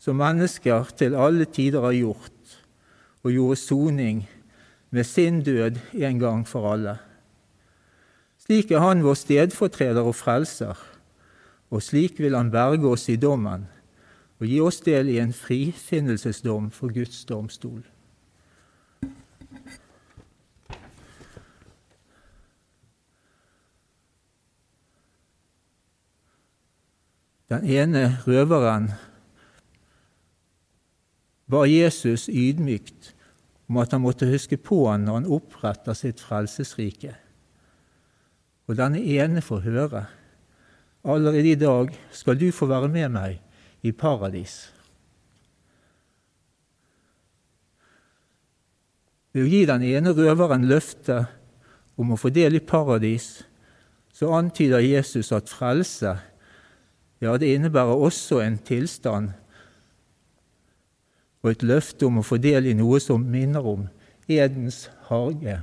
som 0.00 0.16
mennesker 0.16 0.88
til 0.96 1.14
alle 1.14 1.44
tider 1.44 1.84
har 1.84 1.92
gjort, 1.92 2.56
og 3.24 3.32
gjorde 3.32 3.60
soning 3.60 4.24
med 4.90 5.04
sin 5.04 5.42
død 5.42 5.78
en 5.92 6.18
gang 6.18 6.48
for 6.48 6.72
alle. 6.72 6.96
Slik 8.46 8.70
er 8.70 8.80
han 8.80 9.04
vår 9.04 9.18
stedfortreder 9.18 10.06
og 10.06 10.14
frelser, 10.14 10.76
og 11.70 11.82
slik 11.82 12.20
vil 12.22 12.36
han 12.36 12.52
berge 12.54 12.88
oss 12.88 13.08
i 13.12 13.20
dommen 13.20 13.66
og 14.36 14.46
gi 14.46 14.60
oss 14.60 14.82
del 14.84 15.08
i 15.08 15.20
en 15.22 15.32
frifinnelsesdom 15.32 16.70
for 16.74 16.92
Guds 16.92 17.24
domstol. 17.28 17.84
Den 27.46 27.62
ene 27.70 28.08
røveren 28.26 28.90
ba 31.46 31.62
Jesus 31.70 32.26
ydmykt 32.26 33.12
om 33.70 33.78
at 33.78 33.94
han 33.94 34.02
måtte 34.02 34.26
huske 34.26 34.58
på 34.58 34.82
han 34.90 35.06
når 35.06 35.20
han 35.20 35.30
oppretter 35.38 35.94
sitt 35.94 36.20
frelsesrike. 36.22 37.14
Og 38.66 38.78
denne 38.78 38.98
ene 38.98 39.42
får 39.46 39.62
høre. 39.62 40.04
Allerede 41.06 41.52
i 41.54 41.58
dag 41.58 41.94
skal 42.10 42.38
du 42.38 42.50
få 42.50 42.66
være 42.66 42.90
med 42.90 43.14
meg 43.14 43.45
i 43.86 43.92
paradis. 43.94 44.56
Ved 49.32 49.44
å 49.44 49.50
gi 49.50 49.64
den 49.68 49.84
ene 49.84 50.14
røveren 50.16 50.66
løftet 50.68 51.28
om 52.00 52.14
å 52.14 52.20
få 52.20 52.32
del 52.34 52.56
i 52.56 52.64
paradis, 52.64 53.44
så 54.16 54.32
antyder 54.32 54.84
Jesus 54.84 55.32
at 55.36 55.52
frelse 55.52 56.16
ja, 57.20 57.32
det 57.40 57.48
innebærer 57.54 57.96
også 57.96 58.42
en 58.44 58.58
tilstand 58.60 59.32
og 61.44 61.52
et 61.52 61.62
løfte 61.64 62.08
om 62.08 62.20
å 62.20 62.24
få 62.26 62.40
del 62.42 62.68
i 62.68 62.74
noe 62.76 62.98
som 63.00 63.22
minner 63.22 63.64
om 63.64 63.86
Edens 64.26 64.86
hage. 65.06 65.60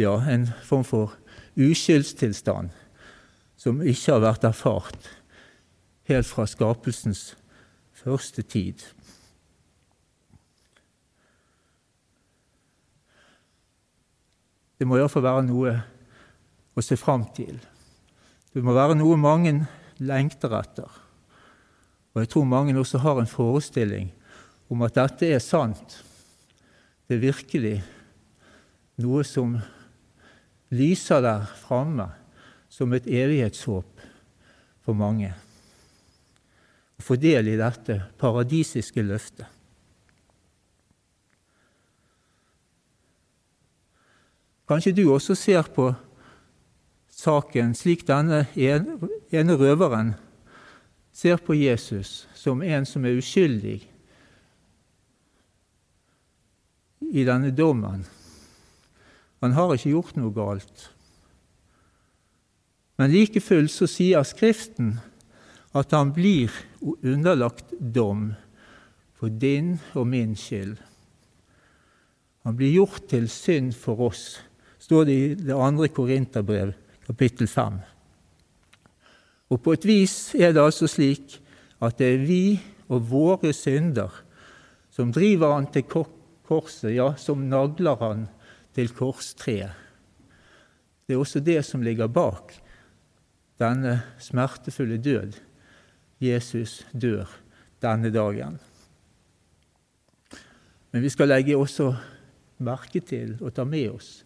Ja, 0.00 0.14
en 0.30 0.46
form 0.64 0.86
for 0.86 1.14
uskyldstilstand 1.58 2.72
som 3.60 3.82
ikke 3.82 4.14
har 4.14 4.24
vært 4.24 4.46
erfart 4.48 5.10
helt 6.06 6.26
fra 6.26 6.46
skapelsens 6.46 7.34
første 7.96 8.42
tid. 8.42 8.82
Det 14.76 14.86
må 14.86 14.98
iallfall 14.98 15.24
være 15.24 15.46
noe 15.46 15.72
å 16.76 16.84
se 16.84 16.98
fram 17.00 17.24
til. 17.36 17.56
Det 18.52 18.62
må 18.64 18.74
være 18.76 18.96
noe 18.98 19.16
mange 19.20 19.54
lengter 20.04 20.52
etter. 20.58 20.90
Og 22.12 22.22
jeg 22.22 22.30
tror 22.32 22.48
mange 22.48 22.76
også 22.76 23.00
har 23.00 23.20
en 23.20 23.28
forestilling 23.28 24.12
om 24.72 24.84
at 24.84 24.96
dette 24.96 25.28
er 25.32 25.40
sant. 25.40 25.98
Det 27.06 27.16
er 27.16 27.24
virkelig 27.24 27.74
noe 29.00 29.24
som 29.24 29.56
lyser 30.72 31.24
der 31.24 31.44
framme 31.60 32.08
som 32.72 32.92
et 32.96 33.08
evighetshåp 33.08 34.06
for 34.84 34.96
mange. 34.96 35.32
Å 36.96 37.04
få 37.04 37.16
del 37.20 37.50
i 37.52 37.58
dette 37.60 37.98
paradisiske 38.20 39.04
løftet. 39.04 39.46
Kanskje 44.66 44.96
du 44.96 45.04
også 45.14 45.36
ser 45.38 45.68
på 45.70 45.92
saken 47.16 47.74
slik 47.78 48.02
denne 48.08 48.42
ene 48.56 49.58
røveren 49.60 50.16
ser 51.14 51.38
på 51.38 51.54
Jesus 51.54 52.24
som 52.34 52.64
en 52.66 52.88
som 52.88 53.06
er 53.06 53.20
uskyldig 53.20 53.78
i 57.06 57.24
denne 57.28 57.54
dommen 57.54 58.02
han 59.46 59.54
har 59.54 59.76
ikke 59.76 59.92
gjort 59.92 60.16
noe 60.18 60.34
galt. 60.34 60.88
Men 62.98 63.12
like 63.12 63.38
fullt 63.44 63.70
så 63.70 63.86
sier 63.86 64.24
Skriften 64.26 64.96
at 65.76 65.92
han 65.94 66.10
blir 66.16 66.50
underlagt 67.02 67.74
dom 67.80 68.30
for 69.16 69.32
din 69.32 69.74
og 69.94 70.06
min 70.06 70.36
skyld. 70.38 70.76
Han 72.46 72.54
blir 72.54 72.76
gjort 72.76 73.08
til 73.10 73.26
synd 73.32 73.72
for 73.74 74.06
oss, 74.06 74.38
står 74.78 75.08
det 75.08 75.14
i 75.16 75.34
det 75.48 75.56
andre 75.56 75.88
Korinterbrev, 75.90 76.74
kapittel 77.08 77.48
5. 77.50 77.80
Og 79.50 79.62
på 79.62 79.74
et 79.74 79.86
vis 79.86 80.34
er 80.38 80.54
det 80.54 80.62
altså 80.62 80.86
slik 80.90 81.40
at 81.82 81.98
det 81.98 82.12
er 82.12 82.22
vi 82.26 82.42
og 82.86 83.08
våre 83.10 83.50
synder 83.54 84.22
som 84.94 85.10
driver 85.12 85.52
han 85.52 85.66
til 85.74 85.84
korset, 85.90 86.94
ja, 86.94 87.10
som 87.20 87.48
nagler 87.50 87.98
han 88.00 88.22
til 88.76 88.88
korstreet. 88.96 89.74
Det 91.06 91.14
er 91.14 91.20
også 91.20 91.42
det 91.44 91.60
som 91.66 91.84
ligger 91.84 92.08
bak 92.10 92.54
denne 93.60 94.00
smertefulle 94.18 94.98
død. 94.98 95.36
Jesus 96.22 96.80
dør 96.92 97.28
denne 97.82 98.10
dagen. 98.10 98.58
Men 100.92 101.02
vi 101.04 101.10
skal 101.12 101.28
legge 101.28 101.56
også 101.56 101.90
merke 102.64 103.02
til 103.04 103.36
og 103.42 103.52
ta 103.54 103.66
med 103.68 103.90
oss 103.90 104.22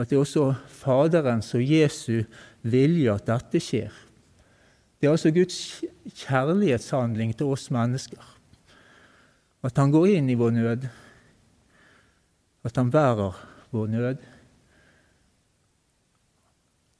at 0.00 0.08
det 0.08 0.16
er 0.16 0.22
også 0.22 0.46
Faderens 0.72 1.50
og 1.56 1.60
Jesu 1.60 2.22
vilje 2.64 3.12
at 3.12 3.26
dette 3.28 3.60
skjer. 3.60 3.92
Det 4.96 5.08
er 5.08 5.12
altså 5.12 5.32
Guds 5.32 5.58
kjærlighetshandling 6.22 7.34
til 7.36 7.52
oss 7.52 7.68
mennesker. 7.72 8.22
At 9.60 9.76
Han 9.76 9.92
går 9.92 10.14
inn 10.14 10.30
i 10.32 10.38
vår 10.40 10.54
nød, 10.56 10.88
at 12.64 12.76
Han 12.76 12.90
bærer 12.92 13.36
vår 13.72 13.92
nød. 13.92 14.24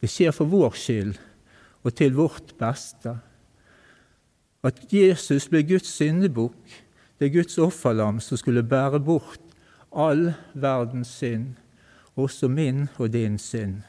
Det 0.00 0.08
skjer 0.08 0.32
for 0.36 0.48
vår 0.48 0.76
skyld 0.76 1.16
og 1.80 1.96
til 1.96 2.14
vårt 2.16 2.52
beste. 2.60 3.16
At 4.64 4.92
Jesus 4.92 5.48
ble 5.48 5.62
Guds 5.64 5.88
syndebukk, 5.88 6.58
det 7.18 7.28
er 7.28 7.34
Guds 7.34 7.58
offerlam 7.58 8.20
som 8.20 8.36
skulle 8.36 8.64
bære 8.64 9.00
bort 9.00 9.40
all 9.92 10.32
verdens 10.54 11.08
synd, 11.20 11.54
også 12.16 12.48
min 12.48 12.88
og 12.98 13.12
din 13.12 13.38
synd. 13.38 13.80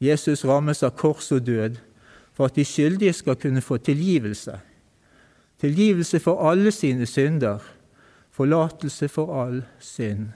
Jesus 0.00 0.44
rammes 0.44 0.82
av 0.82 0.94
kors 0.98 1.32
og 1.34 1.46
død 1.46 1.78
for 2.34 2.46
at 2.46 2.54
de 2.54 2.64
skyldige 2.64 3.12
skal 3.12 3.36
kunne 3.36 3.62
få 3.62 3.80
tilgivelse. 3.82 4.60
Tilgivelse 5.58 6.20
for 6.22 6.50
alle 6.50 6.70
sine 6.70 7.06
synder, 7.06 7.58
forlatelse 8.30 9.08
for 9.08 9.42
all 9.42 9.64
synd. 9.82 10.28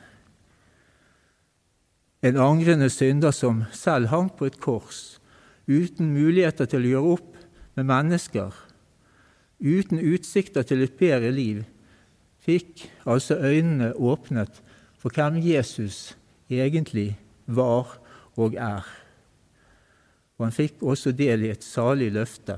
En 2.23 2.37
angrende 2.37 2.91
synder 2.91 3.31
som 3.31 3.65
selv 3.73 4.07
hang 4.07 4.33
på 4.35 4.47
et 4.47 4.59
kors, 4.61 5.21
uten 5.67 6.11
muligheter 6.15 6.67
til 6.67 6.83
å 6.83 6.91
gjøre 6.91 7.15
opp 7.17 7.39
med 7.79 7.87
mennesker, 7.87 8.51
uten 9.63 10.01
utsikter 10.03 10.67
til 10.67 10.83
et 10.83 10.97
bedre 10.99 11.31
liv, 11.31 11.63
fikk 12.43 12.89
altså 13.07 13.39
øynene 13.39 13.93
åpnet 13.95 14.59
for 14.99 15.15
hvem 15.15 15.39
Jesus 15.43 16.17
egentlig 16.51 17.15
var 17.47 17.97
og 18.37 18.59
er 18.59 18.87
og 20.43 20.49
han 20.49 20.55
fikk 20.57 20.81
også 20.83 21.13
del 21.15 21.45
i 21.47 21.53
et 21.53 21.63
salig 21.63 22.09
løfte 22.11 22.57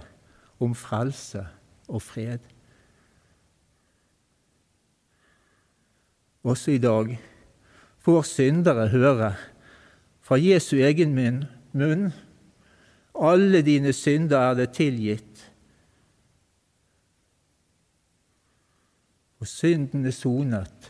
om 0.64 0.72
frelse 0.72 1.42
og 1.92 2.00
fred. 2.00 2.40
Også 6.48 6.72
i 6.72 6.80
dag 6.80 7.10
får 8.00 8.22
syndere 8.28 8.86
høre 8.88 9.34
fra 10.24 10.38
Jesu 10.40 10.78
egen 10.80 11.12
munn 11.12 12.06
alle 13.14 13.60
dine 13.66 13.92
synder 13.92 14.38
er 14.48 14.56
det 14.62 14.70
tilgitt, 14.78 15.33
og 19.44 19.48
synden 19.48 20.06
er 20.08 20.14
sonet 20.16 20.86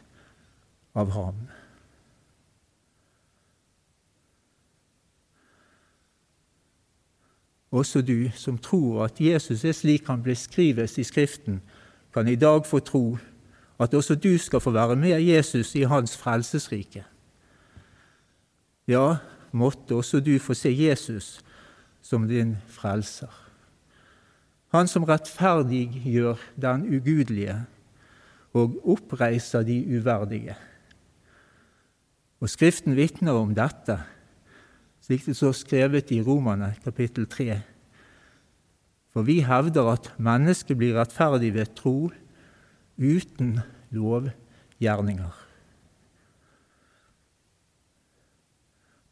av 0.95 1.11
ham. 1.11 1.39
Også 7.75 8.05
du 8.07 8.31
som 8.39 8.61
tror 8.63 9.09
at 9.09 9.19
Jesus 9.19 9.65
er 9.67 9.75
slik 9.75 10.07
han 10.07 10.23
beskrives 10.23 10.95
i 11.03 11.07
Skriften, 11.07 11.59
kan 12.15 12.31
i 12.31 12.39
dag 12.39 12.63
få 12.67 12.79
tro 12.79 13.19
at 13.83 13.95
også 13.95 14.15
du 14.15 14.39
skal 14.39 14.63
få 14.63 14.71
være 14.71 14.95
med 14.97 15.19
Jesus 15.19 15.75
i 15.75 15.83
hans 15.83 16.15
frelsesrike. 16.17 17.03
Ja, 18.87 19.17
måtte 19.51 19.99
også 19.99 20.21
du 20.21 20.39
få 20.39 20.55
se 20.55 20.71
Jesus 20.71 21.41
som 22.03 22.29
din 22.29 22.55
frelser. 22.71 23.35
Han 24.71 24.87
som 24.87 25.05
rettferdiggjør 25.11 26.39
den 26.55 26.87
ugudelige 26.97 27.65
og 28.55 28.79
oppreiser 28.95 29.67
de 29.67 29.81
uverdige. 29.99 30.57
Og 32.41 32.51
Skriften 32.51 32.97
vitner 32.97 33.37
om 33.37 33.55
dette 33.57 33.99
slik 35.05 35.27
det 35.29 35.37
står 35.37 35.53
skrevet 35.59 36.13
i 36.17 36.23
Romane 36.25 36.71
kapittel 36.85 37.27
3. 37.29 37.59
For 39.13 39.27
vi 39.27 39.43
hevder 39.45 39.91
at 39.93 40.09
mennesket 40.17 40.79
blir 40.81 40.97
rettferdig 40.97 41.53
ved 41.55 41.75
tro 41.77 42.09
uten 42.97 43.59
lovgjerninger. 43.93 45.35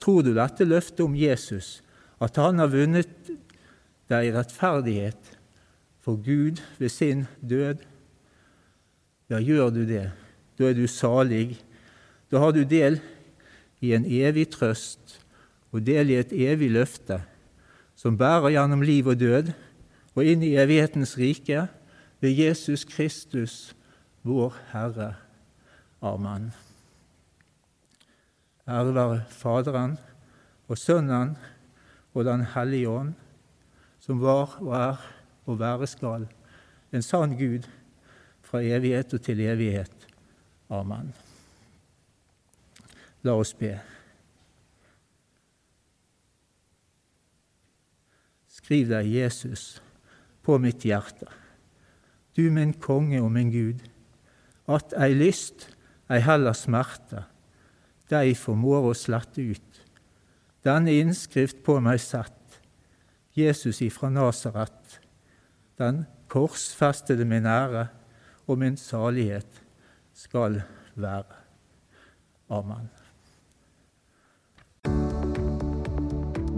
Tror 0.03 0.25
du 0.25 0.33
dette 0.35 0.67
løftet 0.67 1.05
om 1.05 1.15
Jesus, 1.15 1.83
at 2.23 2.41
han 2.41 2.59
har 2.59 2.73
vunnet 2.73 3.31
deg 4.11 4.33
rettferdighet 4.35 5.37
for 6.03 6.17
Gud 6.17 6.65
ved 6.81 6.91
sin 6.91 7.27
død? 7.39 7.85
Ja, 9.33 9.39
gjør 9.41 9.71
du 9.73 9.87
det, 9.89 10.11
da 10.61 10.67
er 10.69 10.75
du 10.77 10.85
salig. 10.91 11.57
Da 12.29 12.43
har 12.43 12.53
du 12.53 12.67
del 12.69 12.99
i 13.81 13.95
en 13.97 14.05
evig 14.05 14.51
trøst 14.53 15.17
og 15.73 15.87
del 15.87 16.13
i 16.13 16.19
et 16.21 16.35
evig 16.37 16.69
løfte 16.75 17.23
som 17.97 18.19
bærer 18.21 18.53
gjennom 18.53 18.85
liv 18.85 19.09
og 19.09 19.17
død 19.17 19.49
og 20.13 20.29
inn 20.29 20.45
i 20.45 20.53
evighetens 20.61 21.15
rike 21.17 21.65
ved 22.21 22.37
Jesus 22.37 22.85
Kristus, 22.85 23.73
vår 24.21 24.53
Herre. 24.75 25.15
Amen. 26.05 26.51
Ære 28.69 28.95
være 28.95 29.23
Faderen 29.33 29.97
og 30.69 30.77
Sønnen 30.79 31.39
og 32.13 32.29
Den 32.29 32.45
hellige 32.53 32.89
ånd, 32.89 33.15
som 33.97 34.21
var 34.21 34.59
og 34.61 34.75
er 34.77 35.07
og 35.49 35.57
være 35.59 35.89
skal, 35.89 36.29
en 36.93 37.03
sann 37.03 37.39
Gud 37.39 37.65
fra 38.53 38.61
evighet 38.61 39.15
og 39.17 39.23
til 39.25 39.41
evighet. 39.41 40.09
Amen. 40.69 41.09
La 43.25 43.33
oss 43.41 43.55
be. 43.57 43.71
Skriv 48.53 48.91
deg 48.91 49.09
Jesus 49.09 49.79
på 50.45 50.59
mitt 50.61 50.85
hjerte, 50.85 51.31
du 52.37 52.51
min 52.53 52.75
konge 52.77 53.23
og 53.25 53.31
min 53.33 53.49
Gud, 53.55 53.81
at 54.69 54.93
ei 55.01 55.17
lyst, 55.17 55.71
ei 56.13 56.21
heller 56.21 56.53
smerte, 56.53 57.25
deg 58.13 58.35
formår 58.37 58.91
å 58.91 58.93
slette 58.99 59.41
ut. 59.49 59.81
Denne 60.61 60.93
innskrift 61.01 61.65
på 61.65 61.79
meg 61.81 62.05
sett, 62.05 62.61
Jesus 63.33 63.81
ifra 63.81 64.13
Nasaret, 64.13 65.01
den 65.81 66.05
korsfestede 66.29 67.25
min 67.25 67.49
ære 67.49 67.89
og 68.53 68.59
min 68.59 68.77
salighet 68.77 69.63
skal 70.13 70.61
være. 70.95 71.25
Amen. 72.53 72.91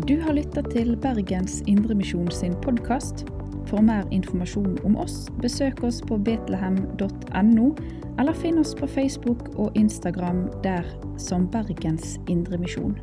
Du 0.09 0.21
har 0.21 0.35
lytta 0.35 0.63
til 0.73 0.97
Bergens 0.97 1.63
Indremisjon 1.67 2.31
sin 2.31 2.57
podkast. 2.63 3.25
For 3.71 3.81
mer 3.81 4.05
informasjon 4.13 4.77
om 4.85 4.97
oss, 5.01 5.31
besøk 5.41 5.85
oss 5.87 6.03
på 6.05 6.19
betlehem.no, 6.19 7.71
eller 8.19 8.37
finn 8.43 8.59
oss 8.61 8.75
på 8.77 8.87
Facebook 8.87 9.49
og 9.55 9.73
Instagram 9.79 10.49
der 10.67 10.85
som 11.19 11.47
Bergens 11.51 12.19
Indremisjon. 12.29 12.99